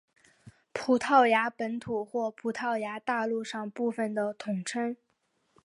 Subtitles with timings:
[0.73, 4.97] 葡萄牙本土或葡萄牙大陆上部分的通称。